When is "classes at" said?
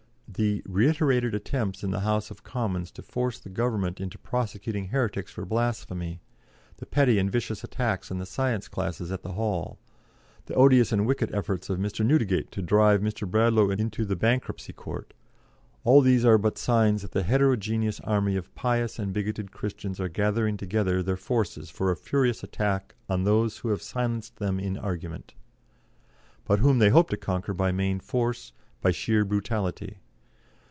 8.69-9.21